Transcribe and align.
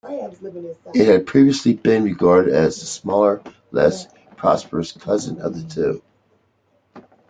It 0.95 1.05
had 1.05 1.27
previously 1.27 1.75
been 1.75 2.03
regarded 2.03 2.55
as 2.55 2.79
the 2.79 2.87
smaller, 2.87 3.43
less 3.69 4.07
prosperous 4.35 4.93
cousin 4.93 5.39
of 5.41 5.53
the 5.53 5.71
two. 6.91 7.03